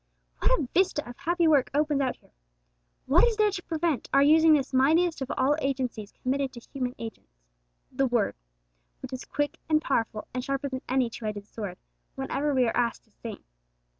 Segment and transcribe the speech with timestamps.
[0.39, 2.31] What a vista of happy work opens out here!
[3.05, 6.95] What is there to prevent our using this mightiest of all agencies committed to human
[6.97, 7.37] agents,
[7.91, 8.33] the Word,
[9.03, 11.77] which is quick and powerful, and sharper than any two edged sword,
[12.15, 13.43] whenever we are asked to sing?